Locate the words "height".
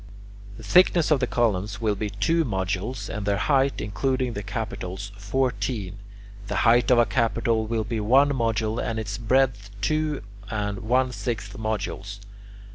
3.37-3.79, 6.65-6.89